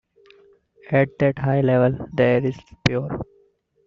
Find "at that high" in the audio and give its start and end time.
0.89-1.61